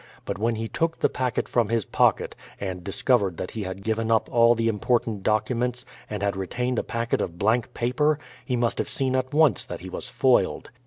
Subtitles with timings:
[0.25, 4.09] But when he took the packet from his pocket, and discovered that he had given
[4.09, 8.79] up the all important documents, and had retained a packet of blank paper, he must
[8.79, 10.71] have seen at once that he was foiled.